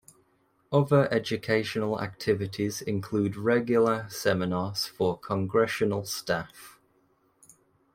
Other 0.71 1.07
educational 1.13 2.01
activities 2.01 2.81
include 2.81 3.35
regular 3.35 4.07
seminars 4.09 4.87
for 4.87 5.15
Congressional 5.15 6.05
staff. 6.05 6.79